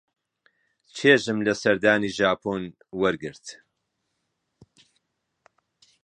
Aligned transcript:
چێژم 0.95 1.37
لە 1.47 1.53
سەردانی 1.61 2.13
ژاپۆن 2.17 2.63
وەرگرت. 2.99 3.45